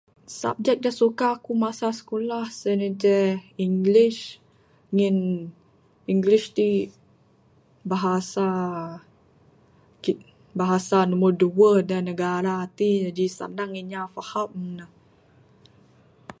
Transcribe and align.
Subject 0.41 0.79
da 0.85 0.91
suka 1.01 1.25
aku 1.37 1.51
masa 1.63 1.87
skulah 1.99 2.45
sien 2.59 2.79
inceh 2.89 3.31
english 3.67 4.19
ngin 4.95 5.17
english 6.13 6.45
ti 6.57 6.69
bahasa 7.91 8.47
kit 10.03 10.17
bahasa 10.61 10.97
da 11.03 11.09
numur 11.11 11.31
duweh 11.41 11.77
da 11.91 11.97
negara 12.09 12.57
ti 12.77 12.89
Ji 13.17 13.25
sanang 13.39 13.71
inya 13.81 14.01
paham 14.15 14.51
ne. 14.77 14.85